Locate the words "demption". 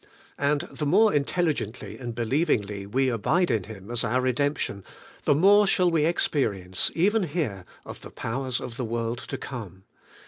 4.33-4.81